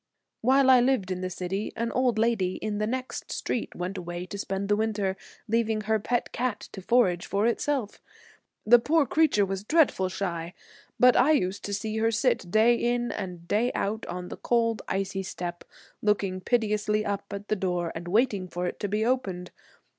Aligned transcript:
While 0.41 0.71
I 0.71 0.81
lived 0.81 1.11
in 1.11 1.21
the 1.21 1.29
city 1.29 1.71
an 1.75 1.91
old 1.91 2.17
lady 2.17 2.55
in 2.55 2.79
the 2.79 2.87
next 2.87 3.31
street 3.31 3.75
went 3.75 3.99
away 3.99 4.25
to 4.25 4.37
spend 4.39 4.67
the 4.67 4.75
winter, 4.75 5.15
leaving 5.47 5.81
her 5.81 5.99
pet 5.99 6.31
cat 6.31 6.59
to 6.71 6.81
forage 6.81 7.27
for 7.27 7.45
itself. 7.45 8.01
The 8.65 8.79
poor 8.79 9.05
creature 9.05 9.45
was 9.45 9.63
dreadful 9.63 10.09
shy, 10.09 10.55
but 10.99 11.15
I 11.15 11.33
used 11.33 11.63
to 11.65 11.73
see 11.75 11.97
her 11.97 12.09
sit 12.09 12.49
day 12.49 12.73
in 12.73 13.11
and 13.11 13.47
day 13.47 13.71
out 13.75 14.07
on 14.07 14.29
the 14.29 14.37
cold, 14.37 14.81
icy 14.87 15.21
step, 15.21 15.63
looking 16.01 16.41
piteously 16.41 17.05
up 17.05 17.25
at 17.31 17.47
the 17.49 17.55
door 17.55 17.91
and 17.93 18.07
waiting 18.07 18.47
for 18.47 18.65
it 18.65 18.79
to 18.79 18.87
be 18.87 19.05
opened. 19.05 19.51